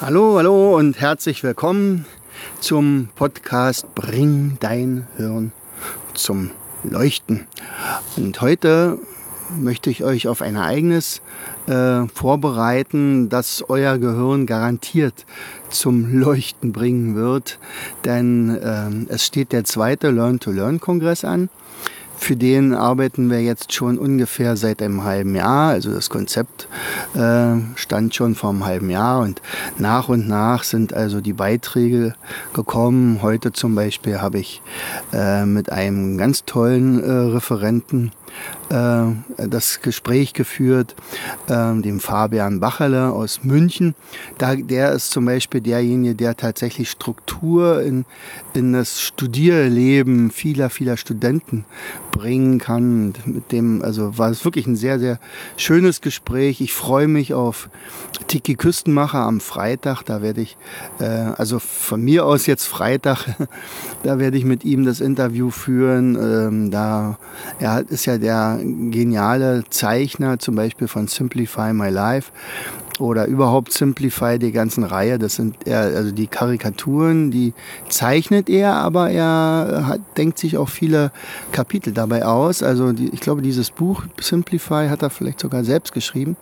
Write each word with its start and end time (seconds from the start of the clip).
Hallo, 0.00 0.38
hallo 0.38 0.76
und 0.76 1.00
herzlich 1.00 1.44
willkommen 1.44 2.04
zum 2.58 3.10
Podcast 3.14 3.94
Bring 3.94 4.56
dein 4.58 5.06
Hirn 5.16 5.52
zum 6.14 6.50
Leuchten. 6.82 7.46
Und 8.16 8.40
heute 8.40 8.98
möchte 9.56 9.90
ich 9.90 10.02
euch 10.02 10.26
auf 10.26 10.42
ein 10.42 10.56
Ereignis 10.56 11.22
äh, 11.68 12.08
vorbereiten, 12.08 13.28
das 13.28 13.64
euer 13.68 13.98
Gehirn 13.98 14.46
garantiert 14.46 15.26
zum 15.70 16.12
Leuchten 16.12 16.72
bringen 16.72 17.14
wird. 17.14 17.60
Denn 18.04 18.50
äh, 18.50 19.12
es 19.12 19.24
steht 19.24 19.52
der 19.52 19.62
zweite 19.62 20.10
Learn-to-Learn-Kongress 20.10 21.24
an. 21.24 21.50
Für 22.24 22.36
den 22.36 22.72
arbeiten 22.72 23.28
wir 23.28 23.42
jetzt 23.42 23.74
schon 23.74 23.98
ungefähr 23.98 24.56
seit 24.56 24.80
einem 24.80 25.04
halben 25.04 25.34
Jahr. 25.34 25.72
Also 25.72 25.92
das 25.92 26.08
Konzept 26.08 26.68
äh, 27.14 27.56
stand 27.74 28.14
schon 28.14 28.34
vor 28.34 28.48
einem 28.48 28.64
halben 28.64 28.88
Jahr 28.88 29.20
und 29.20 29.42
nach 29.76 30.08
und 30.08 30.26
nach 30.26 30.62
sind 30.62 30.94
also 30.94 31.20
die 31.20 31.34
Beiträge 31.34 32.14
gekommen. 32.54 33.20
Heute 33.20 33.52
zum 33.52 33.74
Beispiel 33.74 34.22
habe 34.22 34.38
ich 34.38 34.62
äh, 35.12 35.44
mit 35.44 35.70
einem 35.70 36.16
ganz 36.16 36.46
tollen 36.46 37.02
äh, 37.02 37.10
Referenten 37.10 38.12
äh, 38.70 39.04
das 39.36 39.80
Gespräch 39.82 40.32
geführt, 40.32 40.94
äh, 41.48 41.80
dem 41.80 42.00
Fabian 42.00 42.60
Bacherle 42.60 43.12
aus 43.12 43.44
München. 43.44 43.94
Der 44.40 44.92
ist 44.92 45.10
zum 45.10 45.26
Beispiel 45.26 45.60
derjenige, 45.60 46.14
der 46.14 46.36
tatsächlich 46.36 46.90
Struktur 46.90 47.82
in, 47.82 48.04
in 48.54 48.72
das 48.72 49.00
Studierleben 49.00 50.30
vieler, 50.30 50.70
vieler 50.70 50.96
Studenten 50.96 51.64
bringen 52.14 52.58
kann. 52.58 53.12
Mit 53.26 53.50
dem, 53.50 53.82
also 53.82 54.16
war 54.16 54.30
es 54.30 54.44
wirklich 54.44 54.68
ein 54.68 54.76
sehr, 54.76 55.00
sehr 55.00 55.18
schönes 55.56 56.00
Gespräch. 56.00 56.60
Ich 56.60 56.72
freue 56.72 57.08
mich 57.08 57.34
auf 57.34 57.68
Tiki 58.28 58.54
Küstenmacher 58.54 59.18
am 59.18 59.40
Freitag. 59.40 60.04
Da 60.04 60.22
werde 60.22 60.40
ich, 60.40 60.56
äh, 61.00 61.04
also 61.04 61.58
von 61.58 62.00
mir 62.00 62.24
aus 62.24 62.46
jetzt 62.46 62.66
Freitag, 62.66 63.26
da 64.04 64.20
werde 64.20 64.38
ich 64.38 64.44
mit 64.44 64.64
ihm 64.64 64.84
das 64.84 65.00
Interview 65.00 65.50
führen. 65.50 66.14
Ähm, 66.14 66.70
da 66.70 67.18
er 67.58 67.84
ist 67.88 68.06
ja 68.06 68.16
der 68.16 68.60
geniale 68.62 69.64
Zeichner 69.70 70.38
zum 70.38 70.54
Beispiel 70.54 70.86
von 70.86 71.08
Simplify 71.08 71.72
My 71.72 71.90
Life 71.90 72.30
oder 72.98 73.26
überhaupt 73.26 73.72
Simplify, 73.72 74.38
die 74.38 74.52
ganzen 74.52 74.84
Reihe. 74.84 75.18
Das 75.18 75.34
sind 75.34 75.66
eher, 75.66 75.80
also 75.80 76.12
die 76.12 76.26
Karikaturen, 76.26 77.30
die 77.30 77.52
zeichnet 77.88 78.48
er, 78.48 78.74
aber 78.76 79.10
er 79.10 79.84
hat, 79.86 80.00
denkt 80.16 80.38
sich 80.38 80.56
auch 80.56 80.68
viele 80.68 81.10
Kapitel 81.52 81.92
dabei 81.92 82.24
aus. 82.24 82.62
Also 82.62 82.92
die, 82.92 83.08
ich 83.08 83.20
glaube, 83.20 83.42
dieses 83.42 83.70
Buch 83.70 84.04
Simplify 84.20 84.88
hat 84.88 85.02
er 85.02 85.10
vielleicht 85.10 85.40
sogar 85.40 85.64
selbst 85.64 85.92
geschrieben. 85.92 86.36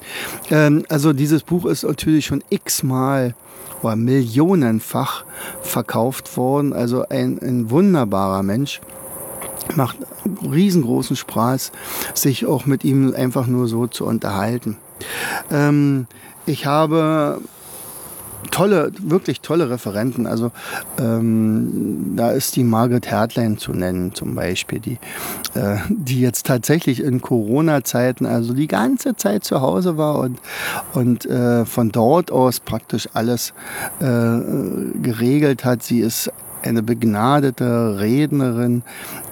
Ähm, 0.51 0.85
also 0.89 1.13
dieses 1.13 1.43
Buch 1.43 1.67
ist 1.67 1.85
natürlich 1.85 2.27
schon 2.27 2.45
x-mal 2.51 3.35
oder 3.83 3.97
millionenfach 3.97 5.25
verkauft 5.63 6.37
worden. 6.37 6.73
Also 6.73 7.09
ein, 7.09 7.39
ein 7.43 7.71
wunderbarer 7.71 8.43
Mensch 8.43 8.81
macht 9.75 9.97
riesengroßen 10.51 11.17
Spaß, 11.17 11.73
sich 12.15 12.47
auch 12.47 12.67
mit 12.67 12.85
ihm 12.85 13.15
einfach 13.15 13.47
nur 13.47 13.69
so 13.69 13.87
zu 13.87 14.05
unterhalten. 14.05 14.77
Ähm, 15.51 16.07
ich 16.47 16.67
habe 16.67 17.41
tolle, 18.51 18.93
wirklich 19.01 19.41
tolle 19.41 19.71
Referenten. 19.71 20.27
Also 20.27 20.51
ähm, 20.99 22.15
da 22.17 22.31
ist 22.31 22.57
die 22.57 22.65
Margaret 22.65 23.11
Hertlein 23.11 23.59
zu 23.59 23.73
nennen 23.73 24.15
zum 24.15 24.35
Beispiel, 24.35 24.81
die, 24.81 24.99
äh, 25.55 25.79
die 25.89 26.21
jetzt 26.21 26.47
tatsächlich 26.47 27.03
in 27.03 27.21
Corona-Zeiten, 27.21 28.27
also 28.27 28.53
die 28.53 28.69
ganze 28.69 29.17
Zeit 29.17 29.45
zu 29.45 29.61
Hause 29.61 29.97
war 29.97 30.19
und, 30.19 30.39
und 30.93 31.27
äh, 31.27 31.65
von 31.65 31.91
dort 31.91 32.31
aus 32.31 32.61
praktisch 32.61 33.09
alles 33.15 33.53
äh, 34.01 34.05
geregelt 35.03 35.65
hat. 35.65 35.83
Sie 35.83 36.01
ist 36.01 36.31
eine 36.63 36.83
begnadete 36.83 37.99
Rednerin, 37.99 38.83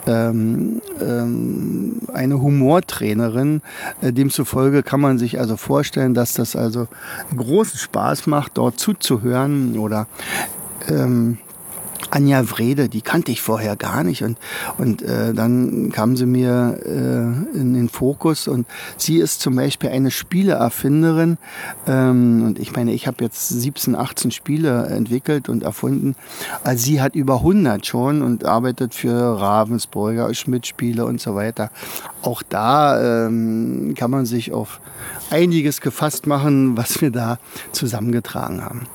ähm, 0.06 0.80
ähm, 1.00 2.00
eine 2.12 2.40
Humortrainerin. 2.40 3.62
Äh, 4.00 4.12
demzufolge 4.12 4.82
kann 4.82 5.00
man 5.00 5.18
sich 5.18 5.38
also 5.38 5.56
vorstellen, 5.56 6.14
dass 6.14 6.34
das 6.34 6.56
also 6.56 6.88
großen 7.36 7.78
Spaß 7.78 8.26
macht, 8.26 8.52
dort 8.58 8.78
zuzuhören 8.78 9.78
oder 9.78 10.06
ähm, 10.88 11.38
Anja 12.10 12.42
Wrede, 12.50 12.88
die 12.88 13.02
kannte 13.02 13.30
ich 13.30 13.42
vorher 13.42 13.76
gar 13.76 14.04
nicht. 14.04 14.22
Und, 14.22 14.38
und 14.78 15.02
äh, 15.02 15.34
dann 15.34 15.90
kam 15.92 16.16
sie 16.16 16.26
mir 16.26 16.78
äh, 16.84 17.58
in 17.58 17.74
den 17.74 17.88
Fokus 17.88 18.48
und 18.48 18.66
sie 18.96 19.18
ist 19.18 19.40
zum 19.40 19.56
Beispiel 19.56 19.90
eine 19.90 20.10
Spieleerfinderin. 20.10 21.38
Ähm, 21.86 22.44
und 22.46 22.58
ich 22.58 22.74
meine, 22.74 22.92
ich 22.92 23.06
habe 23.06 23.22
jetzt 23.24 23.48
17, 23.48 23.94
18 23.94 24.30
Spiele 24.30 24.86
entwickelt 24.86 25.48
und 25.48 25.62
erfunden. 25.62 26.16
Also 26.64 26.84
sie 26.84 27.00
hat 27.00 27.14
über 27.14 27.36
100 27.36 27.84
schon 27.86 28.22
und 28.22 28.44
arbeitet 28.44 28.94
für 28.94 29.40
Ravensburger, 29.40 30.32
Schmidt-Spiele 30.32 31.04
und 31.04 31.20
so 31.20 31.34
weiter. 31.34 31.70
Auch 32.22 32.42
da 32.42 33.26
ähm, 33.26 33.94
kann 33.96 34.10
man 34.10 34.26
sich 34.26 34.52
auf 34.52 34.80
einiges 35.30 35.80
gefasst 35.80 36.26
machen, 36.26 36.76
was 36.76 37.00
wir 37.00 37.10
da 37.10 37.38
zusammengetragen 37.72 38.64
haben 38.64 38.86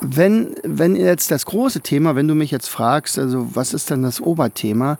wenn, 0.00 0.54
wenn 0.62 0.96
jetzt 0.96 1.30
das 1.30 1.46
große 1.46 1.80
Thema, 1.80 2.14
wenn 2.16 2.28
du 2.28 2.34
mich 2.34 2.50
jetzt 2.50 2.68
fragst, 2.68 3.18
also 3.18 3.54
was 3.54 3.74
ist 3.74 3.90
denn 3.90 4.02
das 4.02 4.20
Oberthema? 4.20 4.98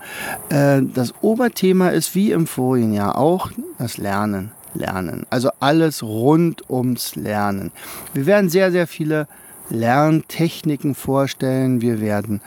Äh, 0.48 0.82
das 0.82 1.14
Oberthema 1.22 1.90
ist 1.90 2.14
wie 2.14 2.32
im 2.32 2.46
vorigen 2.46 2.92
Jahr 2.92 3.18
auch 3.18 3.50
das 3.78 3.98
Lernen. 3.98 4.52
Lernen. 4.74 5.26
Also 5.30 5.50
alles 5.60 6.02
rund 6.02 6.68
ums 6.68 7.16
Lernen. 7.16 7.72
Wir 8.12 8.26
werden 8.26 8.50
sehr, 8.50 8.70
sehr 8.70 8.86
viele 8.86 9.26
Lerntechniken 9.70 10.94
vorstellen. 10.94 11.80
Wir 11.80 12.00
werden 12.00 12.40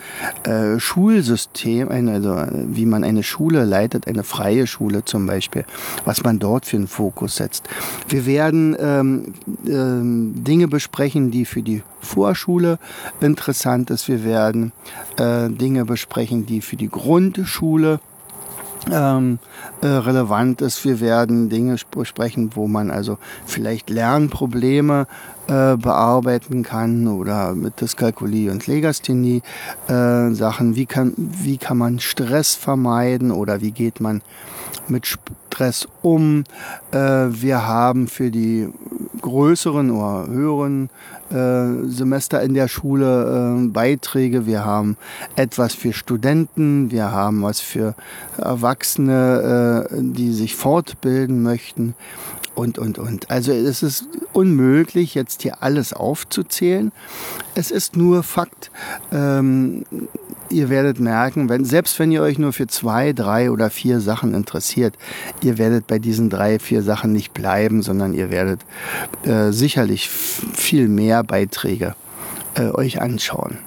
äh, 0.43 0.79
Schulsystem, 0.79 1.89
also 1.89 2.43
wie 2.51 2.85
man 2.85 3.03
eine 3.03 3.23
Schule 3.23 3.65
leitet, 3.65 4.07
eine 4.07 4.23
freie 4.23 4.67
Schule 4.67 5.05
zum 5.05 5.25
Beispiel, 5.27 5.65
was 6.05 6.23
man 6.23 6.39
dort 6.39 6.65
für 6.65 6.77
einen 6.77 6.87
Fokus 6.87 7.35
setzt. 7.35 7.67
Wir 8.07 8.25
werden 8.25 8.75
ähm, 8.79 9.33
ähm, 9.67 10.43
Dinge 10.43 10.67
besprechen, 10.67 11.31
die 11.31 11.45
für 11.45 11.61
die 11.61 11.83
Vorschule 12.01 12.79
interessant 13.19 13.89
ist. 13.89 14.07
Wir 14.07 14.23
werden 14.23 14.71
äh, 15.17 15.49
Dinge 15.49 15.85
besprechen, 15.85 16.45
die 16.45 16.61
für 16.61 16.75
die 16.75 16.89
Grundschule 16.89 17.99
ähm, 18.89 19.39
äh, 19.81 19.87
relevant 19.87 20.61
ist. 20.61 20.83
Wir 20.85 20.99
werden 20.99 21.49
Dinge 21.49 21.75
besprechen, 21.91 22.51
wo 22.55 22.67
man 22.67 22.89
also 22.89 23.17
vielleicht 23.45 23.89
Lernprobleme 23.89 25.07
äh, 25.47 25.75
bearbeiten 25.77 26.63
kann 26.63 27.07
oder 27.07 27.53
mit 27.53 27.79
Dyskalkulie 27.81 28.51
und 28.51 28.67
Legasthenie 28.67 29.41
äh, 29.87 30.31
Sachen. 30.31 30.75
Wie 30.75 30.85
kann, 30.85 31.13
wie 31.17 31.57
kann 31.57 31.77
man 31.77 31.99
Stress 31.99 32.55
vermeiden 32.55 33.31
oder 33.31 33.61
wie 33.61 33.71
geht 33.71 33.99
man 33.99 34.21
mit 34.87 35.05
Stress 35.05 35.87
um? 36.01 36.43
Äh, 36.91 36.97
wir 36.97 37.67
haben 37.67 38.07
für 38.07 38.31
die 38.31 38.69
größeren 39.21 39.91
oder 39.91 40.27
höheren 40.27 40.89
äh, 41.31 41.87
Semester 41.87 42.41
in 42.41 42.53
der 42.53 42.67
Schule 42.67 43.57
äh, 43.63 43.67
Beiträge, 43.67 44.45
wir 44.45 44.65
haben 44.65 44.97
etwas 45.35 45.73
für 45.73 45.93
Studenten, 45.93 46.91
wir 46.91 47.11
haben 47.11 47.41
was 47.41 47.59
für 47.59 47.95
Erwachsene, 48.37 49.87
äh, 49.89 49.95
die 50.01 50.33
sich 50.33 50.55
fortbilden 50.55 51.41
möchten 51.41 51.95
und, 52.55 52.77
und, 52.77 52.99
und. 52.99 53.29
Also 53.29 53.51
es 53.51 53.83
ist 53.83 54.05
unmöglich, 54.33 55.15
jetzt 55.15 55.41
hier 55.41 55.61
alles 55.63 55.93
aufzuzählen. 55.93 56.91
Es 57.55 57.71
ist 57.71 57.95
nur 57.95 58.23
Fakt. 58.23 58.71
Ähm, 59.11 59.83
ihr 60.49 60.69
werdet 60.69 60.99
merken, 60.99 61.49
wenn, 61.49 61.65
selbst 61.65 61.97
wenn 61.99 62.11
ihr 62.11 62.21
euch 62.21 62.37
nur 62.37 62.53
für 62.53 62.67
zwei, 62.67 63.13
drei 63.13 63.51
oder 63.51 63.69
vier 63.69 63.99
Sachen 63.99 64.33
interessiert, 64.33 64.95
ihr 65.41 65.57
werdet 65.57 65.87
bei 65.87 65.99
diesen 65.99 66.29
drei, 66.29 66.59
vier 66.59 66.83
Sachen 66.83 67.13
nicht 67.13 67.33
bleiben, 67.33 67.81
sondern 67.81 68.13
ihr 68.13 68.29
werdet 68.29 68.61
äh, 69.23 69.51
sicherlich 69.51 70.09
viel 70.09 70.87
mehr 70.87 71.23
Beiträge 71.23 71.95
äh, 72.55 72.69
euch 72.71 73.01
anschauen. 73.01 73.57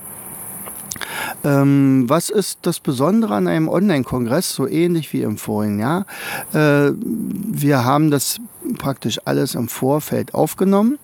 Ähm, 1.45 2.05
was 2.09 2.31
ist 2.31 2.61
das 2.63 2.81
Besondere 2.81 3.35
an 3.35 3.47
einem 3.47 3.69
Online-Kongress, 3.69 4.55
so 4.55 4.67
ähnlich 4.67 5.13
wie 5.13 5.23
im 5.23 5.37
vorigen 5.37 5.79
Jahr? 5.79 6.07
Äh, 6.53 6.93
wir 6.97 7.85
haben 7.85 8.11
das 8.11 8.41
praktisch 8.79 9.21
alles 9.25 9.55
im 9.55 9.69
Vorfeld 9.69 10.35
aufgenommen. 10.35 10.99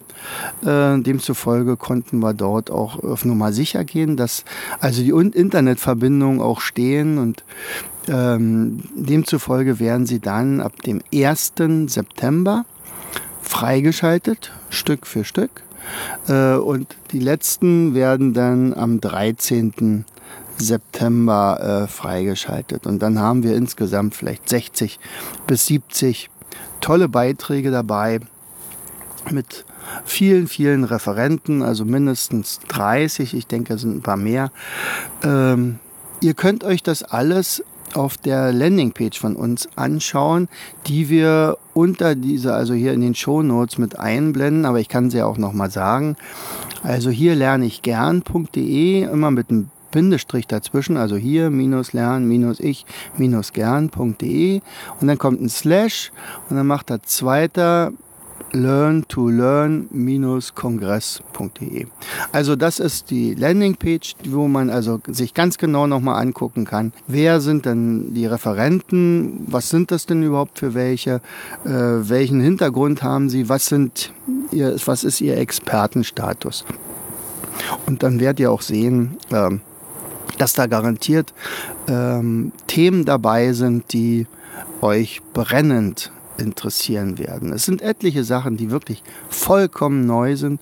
Äh, 0.63 0.99
demzufolge 0.99 1.77
konnten 1.77 2.21
wir 2.21 2.35
dort 2.35 2.71
auch 2.71 3.03
auf 3.03 3.25
Nummer 3.25 3.53
sicher 3.53 3.85
gehen, 3.85 4.17
dass 4.17 4.45
also 4.81 5.03
die 5.03 5.11
Internetverbindungen 5.11 6.41
auch 6.41 6.61
stehen 6.61 7.19
und 7.19 7.45
ähm, 8.09 8.83
demzufolge 8.95 9.79
werden 9.79 10.07
sie 10.07 10.21
dann 10.21 10.61
ab 10.61 10.83
dem 10.83 11.01
1. 11.15 11.53
September 11.87 12.65
freigeschaltet, 13.43 14.53
Stück 14.71 15.07
für 15.07 15.25
Stück. 15.25 15.63
Äh, 16.29 16.55
und 16.55 16.97
die 17.13 17.19
letzten 17.19 17.95
werden 17.95 18.33
dann 18.35 18.75
am 18.75 19.01
13. 19.01 20.05
September 20.61 21.85
äh, 21.85 21.89
freigeschaltet. 21.89 22.87
Und 22.87 23.01
dann 23.01 23.19
haben 23.19 23.43
wir 23.43 23.57
insgesamt 23.57 24.15
vielleicht 24.15 24.49
60 24.49 24.99
bis 25.47 25.67
70 25.67 26.31
tolle 26.81 27.09
Beiträge 27.09 27.71
dabei 27.71 28.21
mit 29.31 29.65
vielen, 30.05 30.47
vielen 30.49 30.85
Referenten, 30.85 31.63
also 31.63 31.85
mindestens 31.85 32.61
30, 32.69 33.35
ich 33.35 33.47
denke, 33.47 33.75
es 33.75 33.83
sind 33.83 33.97
ein 33.97 34.03
paar 34.03 34.17
mehr. 34.17 34.51
Ähm, 35.23 35.79
ihr 36.21 36.35
könnt 36.35 36.65
euch 36.65 36.83
das 36.83 37.03
alles 37.03 37.63
auf 37.95 38.17
der 38.17 38.53
Landingpage 38.53 39.19
von 39.19 39.35
uns 39.35 39.69
anschauen, 39.77 40.49
die 40.87 41.09
wir 41.09 41.59
unter 41.75 42.15
dieser, 42.15 42.55
also 42.55 42.73
hier 42.73 42.93
in 42.93 43.01
den 43.01 43.15
Show 43.15 43.43
Notes 43.43 43.79
mit 43.79 43.99
einblenden, 43.99 44.65
aber 44.65 44.79
ich 44.79 44.89
kann 44.89 45.11
sie 45.11 45.23
auch 45.23 45.39
nochmal 45.39 45.71
sagen. 45.71 46.17
Also 46.83 47.11
hier 47.11 47.35
lerne 47.35 47.67
ich 47.67 47.83
gern.de, 47.83 49.03
immer 49.03 49.31
mit 49.31 49.51
einem 49.51 49.71
Bindestrich 49.91 50.47
dazwischen, 50.47 50.97
also 50.97 51.17
hier 51.17 51.51
minus 51.51 51.93
lernen, 51.93 52.29
minus 52.29 52.61
ich, 52.61 52.87
minus 53.17 53.53
gern.de 53.53 54.61
und 55.01 55.07
dann 55.07 55.19
kommt 55.19 55.41
ein 55.41 55.49
Slash 55.49 56.13
und 56.49 56.57
dann 56.57 56.67
macht 56.67 56.91
er 56.91 57.03
zweiter 57.03 57.93
learn 58.53 59.05
to 59.09 59.29
learn-kongress.de. 59.29 61.87
Also 62.33 62.57
das 62.57 62.81
ist 62.81 63.11
die 63.11 63.35
Landingpage, 63.35 64.17
wo 64.29 64.49
man 64.49 64.71
also 64.71 65.01
sich 65.07 65.35
ganz 65.35 65.59
genau 65.59 65.87
nochmal 65.87 66.23
angucken 66.23 66.65
kann, 66.65 66.95
wer 67.07 67.41
sind 67.41 67.67
denn 67.67 68.13
die 68.15 68.27
Referenten, 68.27 69.45
was 69.47 69.71
sind 69.71 69.93
das 69.93 70.07
denn 70.07 70.23
überhaupt 70.23 70.59
für 70.59 70.75
welche, 70.75 71.21
äh, 71.65 71.71
welchen 71.71 72.41
Hintergrund 72.41 73.03
haben 73.03 73.29
sie, 73.29 73.49
was 73.49 73.67
sind 73.67 74.13
ihr, 74.53 74.77
was 74.85 75.03
ist 75.05 75.21
ihr 75.21 75.37
Expertenstatus. 75.37 76.65
Und 77.87 78.03
dann 78.03 78.19
werdet 78.21 78.41
ihr 78.41 78.51
auch 78.51 78.63
sehen, 78.63 79.17
äh, 79.31 79.51
dass 80.41 80.55
da 80.55 80.67
garantiert 80.67 81.33
ähm, 81.89 82.53
Themen 82.67 83.05
dabei 83.05 83.53
sind, 83.53 83.93
die 83.93 84.27
euch 84.81 85.21
brennend 85.35 86.11
interessieren 86.41 87.19
werden. 87.19 87.53
Es 87.53 87.65
sind 87.65 87.83
etliche 87.83 88.25
Sachen, 88.25 88.57
die 88.57 88.71
wirklich 88.71 89.03
vollkommen 89.29 90.07
neu 90.07 90.37
sind. 90.37 90.61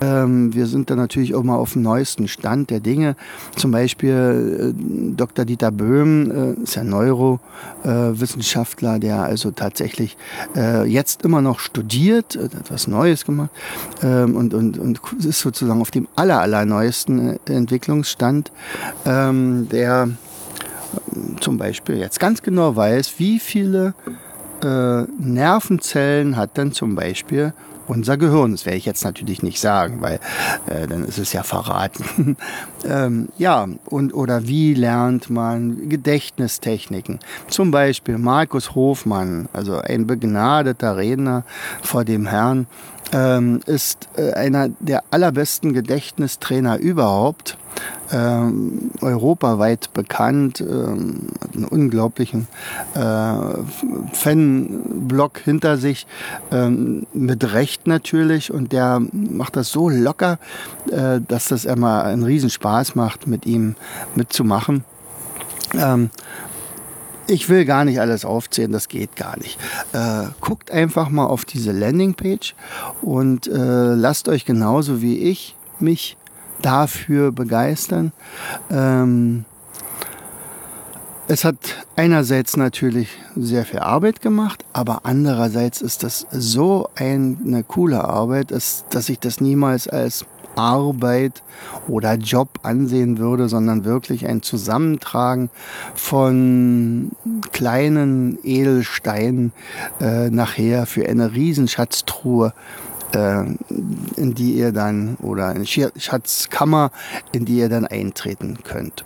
Ähm, 0.00 0.54
wir 0.54 0.66
sind 0.66 0.90
da 0.90 0.96
natürlich 0.96 1.34
auch 1.34 1.42
mal 1.42 1.56
auf 1.56 1.74
dem 1.74 1.82
neuesten 1.82 2.28
Stand 2.28 2.70
der 2.70 2.80
Dinge. 2.80 3.16
Zum 3.56 3.70
Beispiel 3.70 4.74
äh, 4.76 5.16
Dr. 5.16 5.44
Dieter 5.44 5.70
Böhm 5.70 6.30
äh, 6.30 6.62
ist 6.62 6.76
ja 6.76 6.84
Neurowissenschaftler, 6.84 8.98
der 8.98 9.22
also 9.22 9.50
tatsächlich 9.50 10.16
äh, 10.56 10.84
jetzt 10.84 11.24
immer 11.24 11.42
noch 11.42 11.60
studiert, 11.60 12.36
äh, 12.36 12.44
etwas 12.44 12.86
Neues 12.86 13.24
gemacht 13.24 13.50
ähm, 14.02 14.36
und, 14.36 14.54
und, 14.54 14.78
und 14.78 15.00
ist 15.24 15.40
sozusagen 15.40 15.80
auf 15.80 15.90
dem 15.90 16.08
aller, 16.16 16.40
allerneuesten 16.40 17.38
äh, 17.46 17.52
Entwicklungsstand, 17.52 18.50
ähm, 19.04 19.68
der 19.70 20.08
zum 21.40 21.58
Beispiel 21.58 21.98
jetzt 21.98 22.18
ganz 22.18 22.42
genau 22.42 22.74
weiß, 22.74 23.14
wie 23.18 23.38
viele 23.38 23.94
äh, 24.64 25.02
Nervenzellen 25.18 26.36
hat 26.36 26.56
denn 26.56 26.72
zum 26.72 26.94
Beispiel 26.94 27.52
unser 27.90 28.16
Gehirn. 28.16 28.52
Das 28.52 28.64
werde 28.64 28.78
ich 28.78 28.86
jetzt 28.86 29.04
natürlich 29.04 29.42
nicht 29.42 29.60
sagen, 29.60 30.00
weil 30.00 30.20
äh, 30.66 30.86
dann 30.86 31.04
ist 31.04 31.18
es 31.18 31.32
ja 31.32 31.42
verraten. 31.42 32.36
ähm, 32.84 33.28
ja, 33.36 33.68
und 33.86 34.14
oder 34.14 34.46
wie 34.46 34.74
lernt 34.74 35.28
man 35.28 35.88
Gedächtnistechniken? 35.88 37.18
Zum 37.48 37.70
Beispiel 37.70 38.16
Markus 38.16 38.74
Hofmann, 38.74 39.48
also 39.52 39.78
ein 39.78 40.06
begnadeter 40.06 40.96
Redner 40.96 41.44
vor 41.82 42.04
dem 42.04 42.26
Herrn, 42.26 42.66
ähm, 43.12 43.60
ist 43.66 44.08
äh, 44.16 44.32
einer 44.34 44.68
der 44.78 45.02
allerbesten 45.10 45.72
Gedächtnistrainer 45.72 46.78
überhaupt 46.78 47.58
ähm, 48.12 48.90
europaweit 49.00 49.92
bekannt, 49.94 50.60
ähm, 50.60 51.28
einen 51.54 51.64
unglaublichen 51.64 52.48
äh, 52.94 53.34
Fanblock 54.12 55.38
hinter 55.38 55.76
sich, 55.76 56.06
ähm, 56.50 57.06
mit 57.12 57.52
Recht 57.52 57.86
natürlich. 57.86 58.52
Und 58.52 58.72
der 58.72 59.00
macht 59.12 59.56
das 59.56 59.70
so 59.70 59.88
locker, 59.88 60.38
äh, 60.90 61.20
dass 61.26 61.48
das 61.48 61.64
immer 61.64 62.04
einen 62.04 62.24
Riesenspaß 62.24 62.94
macht, 62.94 63.26
mit 63.26 63.46
ihm 63.46 63.76
mitzumachen. 64.14 64.84
Ähm, 65.74 66.10
ich 67.30 67.48
will 67.48 67.64
gar 67.64 67.84
nicht 67.84 68.00
alles 68.00 68.24
aufzählen, 68.24 68.72
das 68.72 68.88
geht 68.88 69.14
gar 69.14 69.38
nicht. 69.38 69.56
Äh, 69.92 70.24
guckt 70.40 70.72
einfach 70.72 71.10
mal 71.10 71.26
auf 71.26 71.44
diese 71.44 71.70
Landingpage 71.70 72.56
und 73.02 73.46
äh, 73.46 73.94
lasst 73.94 74.28
euch 74.28 74.44
genauso 74.44 75.00
wie 75.00 75.18
ich 75.18 75.54
mich 75.78 76.16
dafür 76.62 77.32
begeistern. 77.32 78.12
Ähm, 78.70 79.44
es 81.28 81.44
hat 81.44 81.86
einerseits 81.94 82.56
natürlich 82.56 83.08
sehr 83.36 83.64
viel 83.64 83.78
Arbeit 83.78 84.20
gemacht, 84.20 84.64
aber 84.72 85.02
andererseits 85.04 85.80
ist 85.80 86.02
das 86.02 86.26
so 86.32 86.88
eine 86.96 87.62
coole 87.62 88.02
Arbeit, 88.02 88.50
dass, 88.50 89.08
ich 89.08 89.20
das 89.20 89.40
niemals 89.40 89.86
als 89.86 90.26
Arbeit 90.56 91.42
oder 91.86 92.14
Job 92.14 92.58
ansehen 92.62 93.18
würde, 93.18 93.48
sondern 93.48 93.84
wirklich 93.84 94.26
ein 94.26 94.42
Zusammentragen 94.42 95.50
von 95.94 97.12
kleinen 97.52 98.38
Edelsteinen 98.42 99.52
äh, 100.00 100.30
nachher 100.30 100.86
für 100.86 101.08
eine 101.08 101.32
Riesenschatztruhe 101.32 102.52
äh, 103.14 103.44
in 104.16 104.34
die 104.34 104.54
ihr 104.54 104.72
dann, 104.72 105.16
oder 105.22 105.48
eine 105.48 105.66
Schatzkammer, 105.66 106.90
in 107.32 107.44
die 107.44 107.58
ihr 107.58 107.68
dann 107.68 107.86
eintreten 107.86 108.58
könnt. 108.62 109.04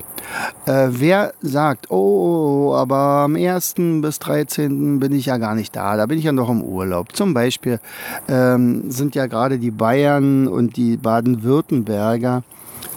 Äh, 0.67 0.89
wer 0.91 1.35
sagt, 1.43 1.91
oh, 1.91 2.75
aber 2.75 2.97
am 2.97 3.37
1. 3.37 3.75
bis 4.01 4.19
13. 4.21 4.99
bin 4.99 5.12
ich 5.12 5.27
ja 5.27 5.37
gar 5.37 5.55
nicht 5.55 5.77
da, 5.77 5.97
da 5.97 6.06
bin 6.06 6.19
ich 6.19 6.25
ja 6.25 6.33
noch 6.33 6.51
im 6.51 6.62
Urlaub. 6.62 7.15
Zum 7.15 7.35
Beispiel 7.35 7.81
ähm, 8.29 8.91
sind 8.91 9.15
ja 9.15 9.27
gerade 9.27 9.58
die 9.58 9.70
Bayern 9.70 10.49
und 10.49 10.77
die 10.77 10.96
Baden-Württemberger 10.96 12.43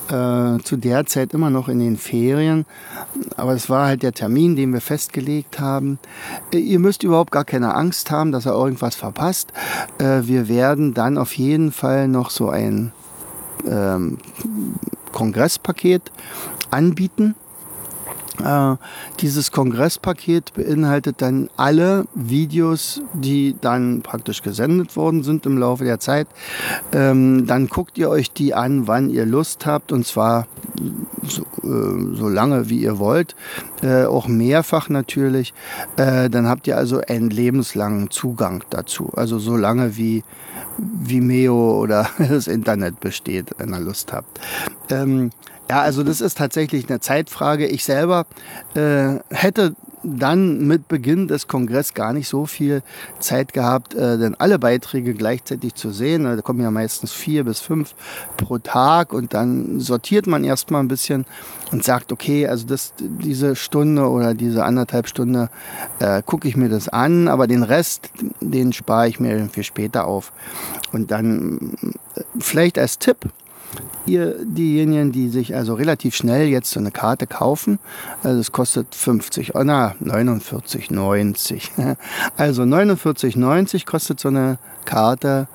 äh, 0.09 0.61
zu 0.63 0.77
der 0.77 1.05
Zeit 1.05 1.33
immer 1.33 1.49
noch 1.49 1.67
in 1.67 1.79
den 1.79 1.97
Ferien. 1.97 2.65
Aber 3.35 3.53
es 3.53 3.69
war 3.69 3.87
halt 3.87 4.03
der 4.03 4.13
Termin, 4.13 4.55
den 4.55 4.73
wir 4.73 4.81
festgelegt 4.81 5.59
haben. 5.59 5.99
Äh, 6.53 6.57
ihr 6.57 6.79
müsst 6.79 7.03
überhaupt 7.03 7.31
gar 7.31 7.45
keine 7.45 7.75
Angst 7.75 8.11
haben, 8.11 8.31
dass 8.31 8.45
ihr 8.45 8.53
irgendwas 8.53 8.95
verpasst. 8.95 9.53
Äh, 9.99 10.21
wir 10.23 10.47
werden 10.47 10.93
dann 10.93 11.17
auf 11.17 11.33
jeden 11.33 11.71
Fall 11.71 12.07
noch 12.07 12.29
so 12.29 12.49
ein 12.49 12.91
ähm, 13.67 14.17
Kongresspaket 15.11 16.11
anbieten 16.69 17.35
äh, 18.43 18.75
dieses 19.19 19.51
Kongresspaket 19.51 20.53
beinhaltet 20.53 21.21
dann 21.21 21.49
alle 21.57 22.05
Videos, 22.13 23.01
die 23.13 23.55
dann 23.59 24.01
praktisch 24.01 24.41
gesendet 24.41 24.95
worden 24.95 25.23
sind 25.23 25.45
im 25.45 25.57
Laufe 25.57 25.83
der 25.83 25.99
Zeit. 25.99 26.27
Ähm, 26.91 27.47
dann 27.47 27.67
guckt 27.67 27.97
ihr 27.97 28.09
euch 28.09 28.31
die 28.31 28.53
an, 28.53 28.87
wann 28.87 29.09
ihr 29.09 29.25
Lust 29.25 29.65
habt 29.65 29.91
und 29.91 30.05
zwar 30.05 30.47
so, 31.23 31.41
äh, 31.63 32.15
so 32.15 32.29
lange 32.29 32.69
wie 32.69 32.79
ihr 32.79 32.99
wollt, 32.99 33.35
äh, 33.81 34.05
auch 34.05 34.27
mehrfach 34.27 34.89
natürlich. 34.89 35.53
Äh, 35.97 36.29
dann 36.29 36.47
habt 36.47 36.67
ihr 36.67 36.77
also 36.77 37.01
einen 37.01 37.29
lebenslangen 37.29 38.09
Zugang 38.11 38.63
dazu, 38.69 39.11
also 39.15 39.39
so 39.39 39.57
lange 39.57 39.97
wie 39.97 40.23
Vimeo 40.77 41.79
oder 41.81 42.09
das 42.17 42.47
Internet 42.47 42.99
besteht, 42.99 43.51
wenn 43.57 43.73
ihr 43.73 43.79
Lust 43.79 44.13
habt. 44.13 44.39
Ähm, 44.89 45.31
ja, 45.69 45.81
also 45.81 46.03
das 46.03 46.21
ist 46.21 46.37
tatsächlich 46.37 46.89
eine 46.89 46.99
Zeitfrage. 46.99 47.67
Ich 47.67 47.83
selber 47.83 48.25
äh, 48.75 49.19
hätte 49.29 49.75
dann 50.03 50.65
mit 50.65 50.87
Beginn 50.87 51.27
des 51.27 51.47
Kongresses 51.47 51.93
gar 51.93 52.13
nicht 52.13 52.27
so 52.27 52.45
viel 52.45 52.81
Zeit 53.19 53.51
gehabt, 53.53 53.93
äh, 53.93 54.17
denn 54.17 54.35
alle 54.35 54.59
Beiträge 54.59 55.13
gleichzeitig 55.13 55.75
zu 55.75 55.91
sehen. 55.91 56.23
Da 56.23 56.41
kommen 56.41 56.61
ja 56.61 56.71
meistens 56.71 57.11
vier 57.11 57.43
bis 57.43 57.59
fünf 57.59 57.95
pro 58.37 58.59
Tag 58.59 59.11
und 59.11 59.33
dann 59.33 59.79
sortiert 59.79 60.27
man 60.27 60.43
erstmal 60.43 60.81
ein 60.81 60.87
bisschen 60.87 61.25
und 61.71 61.83
sagt, 61.83 62.11
okay, 62.11 62.47
also 62.47 62.65
das, 62.65 62.93
diese 62.99 63.55
Stunde 63.55 64.09
oder 64.09 64.33
diese 64.33 64.63
anderthalb 64.63 65.07
Stunde 65.07 65.49
äh, 65.99 66.21
gucke 66.25 66.47
ich 66.47 66.55
mir 66.55 66.69
das 66.69 66.87
an, 66.87 67.27
aber 67.27 67.47
den 67.47 67.63
Rest, 67.63 68.09
den 68.39 68.71
spare 68.71 69.09
ich 69.09 69.19
mir 69.19 69.49
für 69.51 69.63
später 69.63 70.05
auf. 70.05 70.31
Und 70.93 71.11
dann 71.11 71.75
äh, 72.15 72.21
vielleicht 72.39 72.77
als 72.77 72.99
Tipp, 72.99 73.17
ihr 74.05 74.35
diejenigen, 74.43 75.11
die 75.11 75.29
sich 75.29 75.55
also 75.55 75.73
relativ 75.73 76.15
schnell 76.15 76.47
jetzt 76.47 76.71
so 76.71 76.79
eine 76.79 76.91
Karte 76.91 77.27
kaufen, 77.27 77.79
also 78.23 78.39
es 78.39 78.51
kostet 78.51 78.95
50, 78.95 79.53
na 79.63 79.95
49,90. 80.03 81.97
Also 82.37 82.63
49,90 82.63 83.85
kostet 83.85 84.19
so 84.19 84.29
eine 84.29 84.57
Karte 84.85 85.47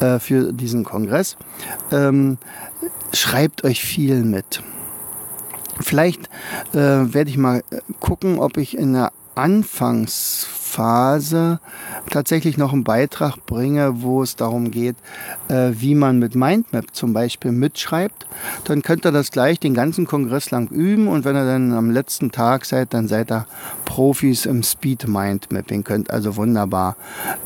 äh, 0.00 0.18
für 0.18 0.52
diesen 0.52 0.84
Kongress. 0.84 1.36
Ähm, 1.92 2.38
schreibt 3.12 3.64
euch 3.64 3.82
viel 3.82 4.24
mit. 4.24 4.62
Vielleicht 5.80 6.28
äh, 6.72 6.76
werde 6.76 7.30
ich 7.30 7.38
mal 7.38 7.62
gucken, 8.00 8.38
ob 8.38 8.56
ich 8.56 8.76
in 8.76 8.92
der 8.92 9.12
Anfangsphase 10.70 11.60
tatsächlich 12.10 12.56
noch 12.56 12.72
einen 12.72 12.84
Beitrag 12.84 13.44
bringe, 13.46 14.02
wo 14.02 14.22
es 14.22 14.36
darum 14.36 14.70
geht, 14.70 14.96
äh, 15.48 15.70
wie 15.72 15.94
man 15.94 16.18
mit 16.18 16.34
Mindmap 16.34 16.86
zum 16.92 17.12
Beispiel 17.12 17.52
mitschreibt. 17.52 18.26
Dann 18.64 18.82
könnt 18.82 19.04
ihr 19.04 19.12
das 19.12 19.30
gleich 19.30 19.60
den 19.60 19.74
ganzen 19.74 20.06
Kongress 20.06 20.50
lang 20.50 20.68
üben 20.68 21.08
und 21.08 21.24
wenn 21.24 21.36
ihr 21.36 21.44
dann 21.44 21.72
am 21.72 21.90
letzten 21.90 22.30
Tag 22.32 22.64
seid, 22.64 22.94
dann 22.94 23.08
seid 23.08 23.30
ihr 23.30 23.46
Profis 23.84 24.46
im 24.46 24.62
Speed 24.62 25.08
Mindmapping, 25.08 25.84
könnt 25.84 26.10
also 26.10 26.36
wunderbar 26.36 26.96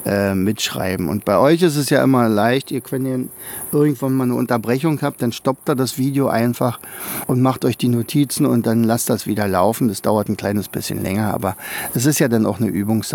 äh, 0.04 0.34
mitschreiben. 0.34 1.08
Und 1.08 1.24
bei 1.24 1.38
euch 1.38 1.62
ist 1.62 1.76
es 1.76 1.90
ja 1.90 2.02
immer 2.02 2.28
leicht, 2.28 2.70
ihr 2.70 2.80
könnt 2.80 3.06
ihr 3.06 3.24
irgendwann 3.72 4.14
mal 4.14 4.24
eine 4.24 4.34
Unterbrechung 4.34 5.00
habt, 5.02 5.22
dann 5.22 5.32
stoppt 5.32 5.68
ihr 5.68 5.74
das 5.74 5.98
Video 5.98 6.28
einfach 6.28 6.80
und 7.26 7.40
macht 7.40 7.64
euch 7.64 7.76
die 7.76 7.88
Notizen 7.88 8.46
und 8.46 8.66
dann 8.66 8.84
lasst 8.84 9.10
das 9.10 9.26
wieder 9.26 9.48
laufen. 9.48 9.88
Das 9.88 10.02
dauert 10.02 10.28
ein 10.28 10.36
kleines 10.36 10.68
bisschen 10.68 11.02
länger, 11.02 11.32
aber 11.34 11.56
es 11.94 12.06
ist 12.06 12.18
ja 12.18 12.28
dann 12.28 12.46
auch 12.46 12.60
eine 12.60 12.68
Übungssache. 12.68 13.13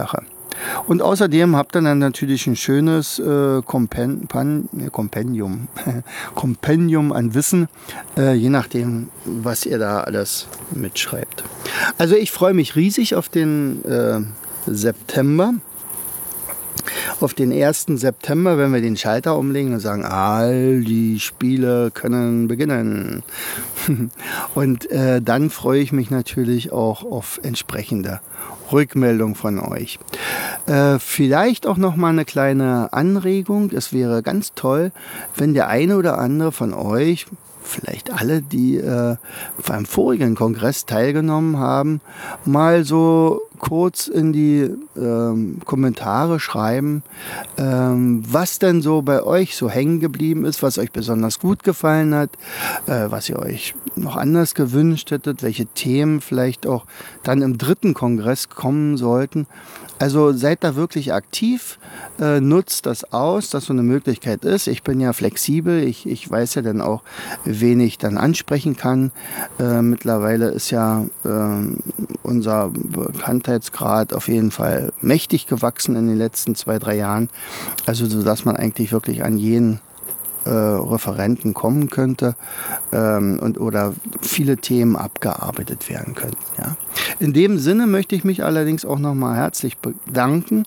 Und 0.87 1.01
außerdem 1.01 1.55
habt 1.55 1.75
ihr 1.75 1.81
dann 1.81 1.99
natürlich 1.99 2.47
ein 2.47 2.55
schönes 2.55 3.19
äh, 3.19 3.61
Kompen 3.61 4.27
Pan 4.27 4.67
Kompendium, 4.91 5.67
Kompendium 6.35 7.11
an 7.11 7.33
Wissen, 7.33 7.69
äh, 8.17 8.33
je 8.33 8.49
nachdem, 8.49 9.09
was 9.25 9.65
ihr 9.65 9.79
da 9.79 10.01
alles 10.01 10.47
mitschreibt. 10.71 11.43
Also 11.97 12.15
ich 12.15 12.31
freue 12.31 12.53
mich 12.53 12.75
riesig 12.75 13.15
auf 13.15 13.29
den 13.29 13.83
äh, 13.85 14.19
September. 14.65 15.53
Auf 17.19 17.33
den 17.33 17.51
1. 17.51 17.85
September, 17.95 18.57
wenn 18.57 18.73
wir 18.73 18.81
den 18.81 18.97
Schalter 18.97 19.37
umlegen 19.37 19.73
und 19.73 19.79
sagen, 19.79 20.05
all 20.05 20.81
die 20.81 21.19
Spiele 21.19 21.91
können 21.91 22.47
beginnen. 22.47 23.23
und 24.55 24.89
äh, 24.91 25.21
dann 25.21 25.49
freue 25.49 25.81
ich 25.81 25.91
mich 25.91 26.09
natürlich 26.09 26.71
auch 26.71 27.03
auf 27.03 27.39
entsprechende 27.43 28.21
Rückmeldung 28.71 29.35
von 29.35 29.59
euch. 29.59 29.99
Äh, 30.67 30.99
vielleicht 30.99 31.65
auch 31.65 31.77
noch 31.77 31.95
mal 31.95 32.09
eine 32.09 32.25
kleine 32.25 32.93
Anregung. 32.93 33.71
Es 33.71 33.93
wäre 33.93 34.21
ganz 34.21 34.53
toll, 34.53 34.91
wenn 35.35 35.53
der 35.53 35.67
eine 35.67 35.97
oder 35.97 36.17
andere 36.17 36.51
von 36.51 36.73
euch 36.73 37.25
vielleicht 37.69 38.11
alle, 38.11 38.41
die 38.41 38.77
äh, 38.77 39.15
beim 39.67 39.85
vorigen 39.85 40.35
Kongress 40.35 40.85
teilgenommen 40.85 41.57
haben, 41.57 42.01
mal 42.45 42.83
so 42.83 43.41
kurz 43.59 44.07
in 44.07 44.33
die 44.33 44.69
ähm, 44.97 45.59
Kommentare 45.65 46.39
schreiben, 46.39 47.03
ähm, 47.57 48.23
was 48.27 48.59
denn 48.59 48.81
so 48.81 49.01
bei 49.01 49.21
euch 49.23 49.55
so 49.55 49.69
hängen 49.69 49.99
geblieben 49.99 50.45
ist, 50.45 50.63
was 50.63 50.77
euch 50.77 50.91
besonders 50.91 51.39
gut 51.39 51.63
gefallen 51.63 52.15
hat, 52.15 52.31
äh, 52.87 53.11
was 53.11 53.29
ihr 53.29 53.39
euch 53.39 53.75
noch 53.95 54.15
anders 54.15 54.55
gewünscht 54.55 55.11
hättet, 55.11 55.43
welche 55.43 55.65
Themen 55.67 56.21
vielleicht 56.21 56.65
auch 56.65 56.85
dann 57.23 57.41
im 57.41 57.57
dritten 57.57 57.93
Kongress 57.93 58.49
kommen 58.49 58.97
sollten. 58.97 59.45
Also 59.99 60.31
seid 60.31 60.63
da 60.63 60.77
wirklich 60.77 61.13
aktiv, 61.13 61.77
äh, 62.21 62.39
nutzt 62.39 62.85
das 62.85 63.11
aus, 63.11 63.49
dass 63.49 63.65
so 63.65 63.73
eine 63.73 63.83
Möglichkeit 63.83 64.45
ist. 64.45 64.67
Ich 64.67 64.81
bin 64.81 65.01
ja 65.01 65.11
flexibel, 65.11 65.83
ich, 65.83 66.07
ich 66.07 66.29
weiß 66.29 66.55
ja 66.55 66.61
dann 66.61 66.79
auch, 66.79 67.03
wen 67.43 67.81
ich 67.81 67.97
dann 67.97 68.17
ansprechen 68.17 68.77
kann. 68.77 69.11
Äh, 69.59 69.81
mittlerweile 69.81 70.47
ist 70.51 70.71
ja 70.71 71.05
äh, 71.25 71.29
unser 72.23 72.71
Bekanntheitsgrad 73.49 74.13
auf 74.13 74.27
jeden 74.27 74.51
Fall 74.51 74.93
mächtig 75.01 75.47
gewachsen 75.47 75.95
in 75.95 76.07
den 76.07 76.17
letzten 76.17 76.55
zwei, 76.55 76.79
drei 76.79 76.95
Jahren. 76.95 77.29
Also 77.85 78.05
so 78.05 78.23
dass 78.23 78.45
man 78.45 78.55
eigentlich 78.55 78.91
wirklich 78.91 79.23
an 79.23 79.37
jeden 79.37 79.79
äh, 80.45 80.49
Referenten 80.49 81.53
kommen 81.53 81.89
könnte 81.89 82.35
ähm, 82.91 83.39
und 83.41 83.59
oder 83.59 83.93
viele 84.21 84.57
Themen 84.57 84.95
abgearbeitet 84.95 85.89
werden 85.89 86.15
könnten. 86.15 86.37
Ja. 86.57 86.77
In 87.19 87.33
dem 87.33 87.57
Sinne 87.57 87.87
möchte 87.87 88.15
ich 88.15 88.23
mich 88.23 88.43
allerdings 88.43 88.85
auch 88.85 88.99
nochmal 88.99 89.35
herzlich 89.35 89.77
bedanken 89.77 90.63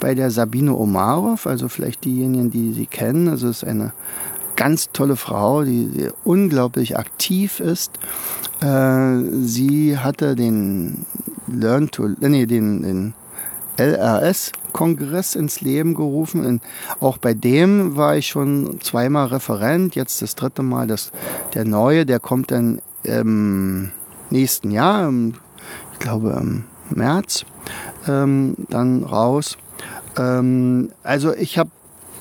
bei 0.00 0.14
der 0.14 0.30
Sabine 0.30 0.74
Omarov, 0.74 1.46
also 1.46 1.68
vielleicht 1.68 2.04
diejenigen, 2.04 2.50
die 2.50 2.72
sie 2.72 2.86
kennen. 2.86 3.28
Also 3.28 3.48
es 3.48 3.62
ist 3.62 3.68
eine 3.68 3.92
ganz 4.56 4.90
tolle 4.92 5.16
Frau, 5.16 5.62
die, 5.62 5.86
die 5.86 6.10
unglaublich 6.24 6.98
aktiv 6.98 7.60
ist. 7.60 7.92
Äh, 8.60 9.18
sie 9.42 9.98
hatte 9.98 10.34
den 10.34 11.06
Learn 11.52 11.90
to, 11.90 12.08
nee, 12.20 12.46
den, 12.46 12.82
den 12.82 13.14
LRS-Kongress 13.76 15.34
ins 15.34 15.60
Leben 15.60 15.94
gerufen. 15.94 16.44
Und 16.44 16.62
auch 17.00 17.18
bei 17.18 17.34
dem 17.34 17.96
war 17.96 18.16
ich 18.16 18.28
schon 18.28 18.80
zweimal 18.80 19.26
Referent, 19.26 19.94
jetzt 19.94 20.22
das 20.22 20.34
dritte 20.34 20.62
Mal. 20.62 20.86
Das, 20.86 21.12
der 21.54 21.64
neue, 21.64 22.06
der 22.06 22.20
kommt 22.20 22.50
dann 22.50 22.80
im 23.02 23.92
nächsten 24.30 24.70
Jahr, 24.70 25.08
im, 25.08 25.34
ich 25.92 25.98
glaube 25.98 26.30
im 26.40 26.64
März, 26.90 27.44
ähm, 28.08 28.56
dann 28.68 29.04
raus. 29.04 29.56
Ähm, 30.18 30.90
also 31.02 31.34
ich 31.34 31.58
habe 31.58 31.70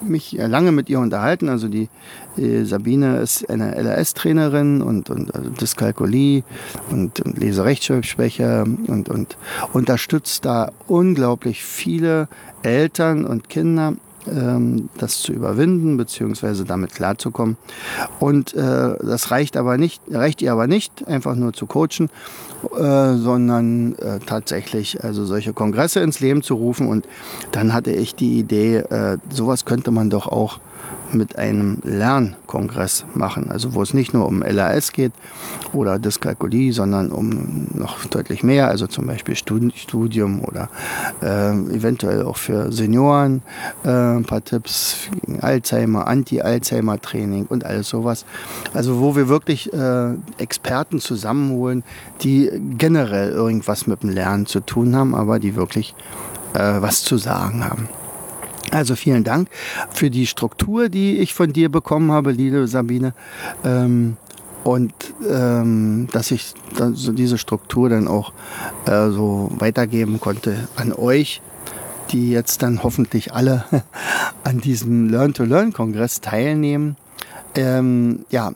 mich 0.01 0.34
lange 0.34 0.72
mit 0.72 0.89
ihr 0.89 1.00
unterhalten. 1.00 1.50
Also 1.50 1.67
die 1.67 1.89
äh, 2.38 2.63
Sabine 2.63 3.17
ist 3.20 3.50
eine 3.50 3.75
LRS-Trainerin 3.75 4.81
und, 4.81 5.10
und 5.10 5.34
also 5.34 5.50
Dyskalkulie 5.50 6.43
und, 6.89 7.20
und 7.20 7.38
Leserechtschreibschwäche 7.38 8.63
und, 8.88 9.10
und 9.10 9.38
unterstützt 9.74 10.46
da 10.46 10.72
unglaublich 10.88 11.63
viele 11.63 12.27
Eltern 12.63 13.25
und 13.25 13.50
Kinder 13.50 13.96
das 14.25 15.22
zu 15.22 15.34
überwinden 15.34 15.98
beziehungsweise 15.98 16.66
damit 16.66 16.94
klarzukommen. 16.94 17.58
Und 18.20 18.54
äh, 18.54 18.96
das 19.00 19.32
reicht 19.32 19.58
aber 19.58 19.78
nicht, 19.78 20.01
reicht 20.12 20.42
ihr 20.42 20.51
aber 20.51 20.68
nicht, 20.68 21.08
einfach 21.08 21.36
nur 21.36 21.54
zu 21.54 21.66
coachen, 21.66 22.10
äh, 22.78 23.16
sondern 23.16 23.96
äh, 23.96 24.20
tatsächlich 24.20 25.04
also 25.04 25.25
solche 25.25 25.54
Kongresse 25.54 26.01
ins 26.01 26.20
Leben 26.20 26.44
zu 26.44 26.56
rufen. 26.56 26.88
Und 26.88 27.08
dann 27.51 27.74
hatte 27.74 27.92
ich 27.92 28.16
die 28.16 28.40
Idee, 28.40 28.78
äh, 28.78 29.18
sowas 29.30 29.66
könnte 29.66 29.92
man 29.92 30.10
doch 30.10 30.28
auch 30.28 30.60
mit 31.13 31.38
einem 31.38 31.77
Lernkongress 31.84 33.06
machen. 33.13 33.50
Also 33.50 33.74
wo 33.74 33.82
es 33.82 33.94
nicht 33.94 34.13
nur 34.13 34.27
um 34.27 34.41
LAS 34.41 34.91
geht 34.91 35.13
oder 35.74 36.00
Dyskalkulie, 36.00 36.74
sondern 36.74 37.12
um 37.12 37.68
noch 37.74 38.03
deutlich 38.06 38.44
mehr, 38.44 38.68
also 38.68 38.88
zum 38.88 39.08
Beispiel 39.08 39.36
Studium 39.36 40.44
oder 40.44 40.70
äh, 41.22 41.51
eventuell 41.75 42.24
auch 42.24 42.38
für 42.38 42.72
Senioren 42.72 43.41
äh, 43.84 43.89
ein 43.89 44.24
paar 44.24 44.44
Tipps 44.44 45.10
gegen 45.13 45.39
Alzheimer, 45.39 46.08
Anti-Alzheimer-Training 46.08 47.46
und 47.48 47.65
alles 47.65 47.89
sowas. 47.89 48.25
Also 48.74 49.00
wo 49.00 49.15
wir 49.15 49.27
wirklich 49.27 49.72
äh, 49.74 50.13
Experten 50.38 51.00
zusammenholen, 51.00 51.84
die 52.22 52.50
generell 52.77 53.32
irgendwas 53.32 53.88
mit 53.88 54.03
dem 54.03 54.10
Lernen 54.10 54.46
zu 54.46 54.60
tun 54.60 54.96
haben, 54.96 55.15
aber 55.15 55.39
die 55.39 55.56
wirklich 55.56 55.96
äh, 56.53 56.82
was 56.82 57.03
zu 57.03 57.18
sagen 57.18 57.63
haben. 57.63 57.89
Also 58.72 58.96
vielen 58.96 59.25
Dank 59.25 59.50
für 59.92 60.10
die 60.10 60.25
Struktur, 60.25 60.88
die 60.88 61.18
ich 61.18 61.34
von 61.34 61.51
dir 61.51 61.70
bekommen 61.70 62.12
habe, 62.12 62.32
liebe 62.32 62.68
Sabine. 62.68 63.13
Ähm, 63.66 64.18
und 64.63 64.94
ähm, 65.28 66.08
dass 66.12 66.32
ich 66.32 66.54
dann 66.78 66.96
so 66.96 67.12
diese 67.12 67.38
Struktur 67.38 67.90
dann 67.90 68.08
auch 68.08 68.32
äh, 68.86 69.10
so 69.10 69.51
weitergeben 69.56 70.20
konnte 70.20 70.68
an 70.75 70.94
euch, 70.94 71.42
die 72.12 72.32
jetzt 72.32 72.62
dann 72.62 72.84
hoffentlich 72.84 73.34
alle 73.34 73.66
an 74.44 74.62
diesem 74.62 75.10
Learn-to-Learn-Kongress 75.10 76.22
teilnehmen. 76.22 76.96
Ähm, 77.56 78.25
ja, 78.30 78.51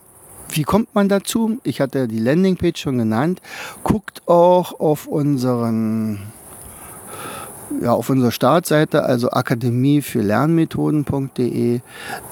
wie 0.50 0.64
kommt 0.64 0.94
man 0.94 1.10
dazu? 1.10 1.60
Ich 1.64 1.82
hatte 1.82 2.08
die 2.08 2.20
Landingpage 2.20 2.80
schon 2.80 3.00
genannt. 3.00 3.42
Guckt 3.84 4.28
auch 4.28 4.80
auf 4.80 5.08
unseren 5.08 6.20
ja, 7.82 7.94
auf 7.94 8.10
unserer 8.10 8.32
Startseite, 8.32 9.04
also 9.04 9.32
Akademie 9.32 10.02
für 10.02 10.22
Lernmethoden.de. 10.22 11.82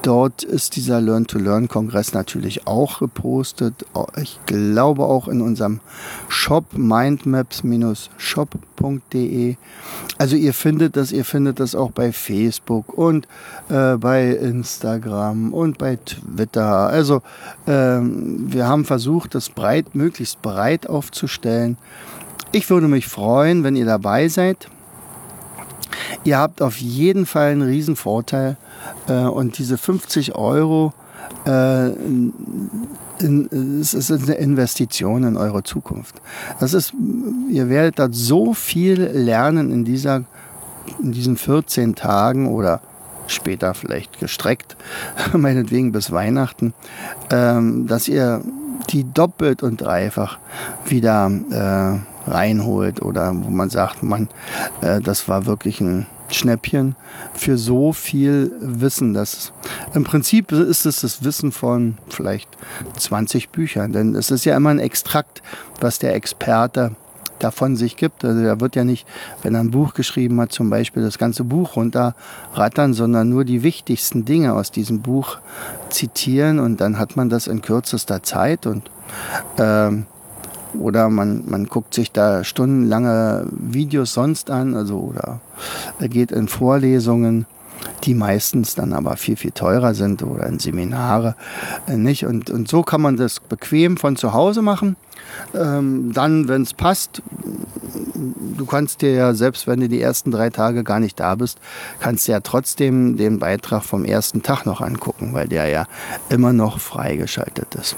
Dort 0.01 0.43
ist 0.43 0.75
dieser 0.75 0.99
Learn-to-Learn-Kongress 1.01 2.13
natürlich 2.13 2.67
auch 2.67 2.99
gepostet. 2.99 3.85
Ich 4.21 4.39
glaube 4.45 5.03
auch 5.03 5.27
in 5.27 5.41
unserem 5.41 5.79
Shop 6.27 6.65
mindmaps-shop.de. 6.73 9.55
Also 10.17 10.35
ihr 10.35 10.53
findet 10.53 10.95
das, 10.95 11.11
ihr 11.11 11.25
findet 11.25 11.59
das 11.59 11.75
auch 11.75 11.91
bei 11.91 12.11
Facebook 12.11 12.97
und 12.97 13.27
äh, 13.69 13.97
bei 13.97 14.29
Instagram 14.29 15.53
und 15.53 15.77
bei 15.77 15.97
Twitter. 15.97 16.87
Also 16.87 17.21
ähm, 17.67 18.51
wir 18.51 18.67
haben 18.67 18.85
versucht, 18.85 19.35
das 19.35 19.49
breit, 19.49 19.95
möglichst 19.95 20.41
breit 20.41 20.87
aufzustellen. 20.87 21.77
Ich 22.51 22.69
würde 22.69 22.87
mich 22.87 23.07
freuen, 23.07 23.63
wenn 23.63 23.75
ihr 23.75 23.85
dabei 23.85 24.27
seid. 24.27 24.69
Ihr 26.23 26.37
habt 26.37 26.61
auf 26.61 26.77
jeden 26.77 27.25
Fall 27.25 27.51
einen 27.51 27.61
riesen 27.61 27.95
Vorteil 27.95 28.57
äh, 29.07 29.13
und 29.13 29.57
diese 29.57 29.77
50 29.77 30.35
Euro 30.35 30.93
äh, 31.45 31.89
in, 33.19 33.79
es 33.81 33.93
ist 33.93 34.11
eine 34.11 34.33
Investition 34.35 35.23
in 35.23 35.37
eure 35.37 35.63
Zukunft. 35.63 36.15
Das 36.59 36.73
ist, 36.73 36.93
ihr 37.49 37.69
werdet 37.69 37.99
da 37.99 38.09
so 38.11 38.53
viel 38.53 39.01
lernen 39.01 39.71
in, 39.71 39.85
dieser, 39.85 40.23
in 41.01 41.11
diesen 41.11 41.37
14 41.37 41.95
Tagen 41.95 42.47
oder 42.47 42.81
später 43.27 43.73
vielleicht 43.73 44.19
gestreckt, 44.19 44.75
meinetwegen 45.33 45.91
bis 45.91 46.11
Weihnachten, 46.11 46.73
ähm, 47.29 47.87
dass 47.87 48.07
ihr 48.07 48.41
die 48.89 49.05
doppelt 49.05 49.63
und 49.63 49.81
dreifach 49.81 50.39
wieder 50.85 51.31
äh, 51.51 52.12
reinholt 52.27 53.01
oder 53.01 53.33
wo 53.35 53.49
man 53.49 53.69
sagt, 53.69 54.03
man, 54.03 54.29
äh, 54.81 55.01
das 55.01 55.27
war 55.27 55.45
wirklich 55.45 55.81
ein 55.81 56.05
Schnäppchen 56.29 56.95
für 57.33 57.57
so 57.57 57.93
viel 57.93 58.51
Wissen. 58.59 59.13
Das, 59.13 59.53
Im 59.93 60.03
Prinzip 60.03 60.51
ist 60.51 60.85
es 60.85 61.01
das 61.01 61.23
Wissen 61.23 61.51
von 61.51 61.97
vielleicht 62.09 62.49
20 62.97 63.49
Büchern, 63.49 63.91
denn 63.93 64.15
es 64.15 64.31
ist 64.31 64.45
ja 64.45 64.55
immer 64.55 64.71
ein 64.71 64.79
Extrakt, 64.79 65.41
was 65.79 65.99
der 65.99 66.15
Experte 66.15 66.95
davon 67.39 67.75
sich 67.75 67.97
gibt. 67.97 68.23
Also 68.23 68.41
er 68.41 68.61
wird 68.61 68.75
ja 68.75 68.83
nicht, 68.83 69.05
wenn 69.41 69.55
er 69.55 69.61
ein 69.61 69.71
Buch 69.71 69.93
geschrieben 69.93 70.39
hat, 70.39 70.51
zum 70.51 70.69
Beispiel 70.69 71.03
das 71.03 71.17
ganze 71.17 71.43
Buch 71.43 71.75
runterrattern, 71.75 72.93
sondern 72.93 73.29
nur 73.29 73.43
die 73.43 73.63
wichtigsten 73.63 74.25
Dinge 74.25 74.53
aus 74.53 74.71
diesem 74.71 75.01
Buch 75.01 75.39
zitieren 75.89 76.59
und 76.59 76.79
dann 76.79 76.97
hat 76.97 77.15
man 77.15 77.29
das 77.29 77.47
in 77.47 77.61
kürzester 77.61 78.23
Zeit 78.23 78.65
und 78.65 78.89
ähm, 79.59 80.05
oder 80.79 81.09
man, 81.09 81.43
man 81.47 81.65
guckt 81.65 81.93
sich 81.93 82.11
da 82.11 82.43
stundenlange 82.43 83.45
Videos 83.51 84.13
sonst 84.13 84.49
an, 84.49 84.75
also 84.75 84.97
oder 84.97 85.39
geht 85.99 86.31
in 86.31 86.47
Vorlesungen, 86.47 87.45
die 88.03 88.13
meistens 88.13 88.75
dann 88.75 88.93
aber 88.93 89.17
viel, 89.17 89.35
viel 89.35 89.51
teurer 89.51 89.93
sind 89.93 90.23
oder 90.23 90.47
in 90.47 90.59
Seminare 90.59 91.35
äh, 91.87 91.97
nicht. 91.97 92.25
Und, 92.25 92.49
und 92.49 92.67
so 92.67 92.83
kann 92.83 93.01
man 93.01 93.17
das 93.17 93.39
bequem 93.39 93.97
von 93.97 94.15
zu 94.15 94.33
Hause 94.33 94.61
machen. 94.61 94.95
Ähm, 95.53 96.11
dann, 96.13 96.47
wenn 96.47 96.63
es 96.63 96.73
passt, 96.73 97.21
du 98.57 98.65
kannst 98.65 99.01
dir 99.01 99.13
ja, 99.13 99.33
selbst 99.33 99.67
wenn 99.67 99.79
du 99.79 99.89
die 99.89 100.01
ersten 100.01 100.31
drei 100.31 100.49
Tage 100.49 100.83
gar 100.83 100.99
nicht 100.99 101.19
da 101.19 101.35
bist, 101.35 101.59
kannst 101.99 102.27
du 102.27 102.33
ja 102.33 102.39
trotzdem 102.41 103.17
den 103.17 103.39
Beitrag 103.39 103.83
vom 103.83 104.05
ersten 104.05 104.43
Tag 104.43 104.65
noch 104.65 104.81
angucken, 104.81 105.33
weil 105.33 105.47
der 105.47 105.67
ja 105.67 105.85
immer 106.29 106.53
noch 106.53 106.79
freigeschaltet 106.79 107.75
ist. 107.75 107.95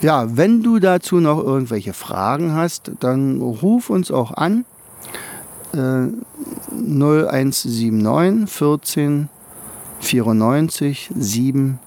Ja, 0.00 0.36
wenn 0.36 0.62
du 0.62 0.78
dazu 0.78 1.20
noch 1.20 1.38
irgendwelche 1.42 1.92
Fragen 1.92 2.54
hast, 2.54 2.92
dann 3.00 3.40
ruf 3.40 3.90
uns 3.90 4.10
auch 4.10 4.32
an. 4.32 4.64
Äh, 5.72 6.08
0179 6.72 8.48
14 8.48 9.28
94 10.00 11.10
7 11.14 11.78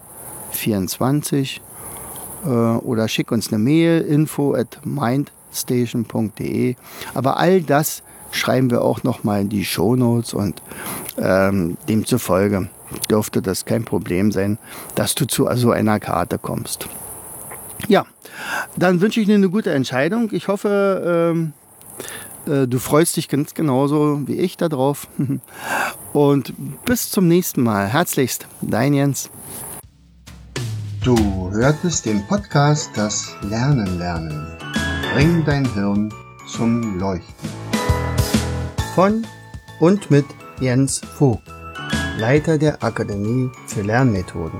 24 0.51 1.61
äh, 2.45 2.47
oder 2.47 3.07
schick 3.07 3.31
uns 3.31 3.51
eine 3.51 3.59
Mail 3.59 4.01
info 4.01 4.53
at 4.53 4.79
mindstation.de. 4.85 6.75
Aber 7.13 7.37
all 7.37 7.61
das 7.61 8.03
schreiben 8.31 8.71
wir 8.71 8.81
auch 8.81 9.03
nochmal 9.03 9.41
in 9.41 9.49
die 9.49 9.65
Shownotes 9.65 10.33
und 10.33 10.61
ähm, 11.17 11.77
demzufolge 11.87 12.69
dürfte 13.09 13.41
das 13.41 13.65
kein 13.65 13.85
Problem 13.85 14.31
sein, 14.31 14.57
dass 14.95 15.15
du 15.15 15.25
zu 15.25 15.47
so 15.55 15.71
einer 15.71 15.99
Karte 15.99 16.37
kommst. 16.37 16.87
Ja, 17.87 18.05
dann 18.75 19.01
wünsche 19.01 19.19
ich 19.19 19.27
dir 19.27 19.35
eine 19.35 19.49
gute 19.49 19.71
Entscheidung. 19.71 20.29
Ich 20.31 20.47
hoffe, 20.47 21.31
ähm, 21.33 21.53
äh, 22.45 22.67
du 22.67 22.79
freust 22.79 23.17
dich 23.17 23.27
ganz 23.27 23.53
genauso 23.53 24.27
wie 24.27 24.35
ich 24.35 24.57
darauf. 24.57 25.07
Und 26.13 26.53
bis 26.85 27.09
zum 27.09 27.27
nächsten 27.27 27.63
Mal. 27.63 27.87
Herzlichst, 27.87 28.47
dein 28.61 28.93
Jens. 28.93 29.29
Du 31.03 31.15
hörtest 31.51 32.05
den 32.05 32.25
Podcast 32.27 32.91
Das 32.95 33.35
Lernen 33.41 33.97
lernen. 33.97 34.47
Bring 35.13 35.43
dein 35.45 35.65
Hirn 35.73 36.13
zum 36.47 36.99
Leuchten. 36.99 37.49
Von 38.93 39.25
und 39.79 40.11
mit 40.11 40.25
Jens 40.59 40.99
Vogt, 40.99 41.41
Leiter 42.17 42.57
der 42.57 42.83
Akademie 42.83 43.49
für 43.65 43.81
Lernmethoden. 43.81 44.59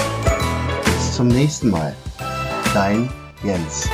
zum 1.11 1.27
nächsten 1.27 1.69
Mal. 1.69 1.95
Dein 2.73 3.09
Jens. 3.43 3.89